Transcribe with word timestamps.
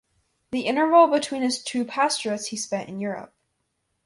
The 0.49 0.61
interval 0.61 1.05
between 1.05 1.43
his 1.43 1.63
two 1.63 1.85
pastorates 1.85 2.47
he 2.47 2.57
spent 2.57 2.89
in 2.89 2.99
Europe. 2.99 3.35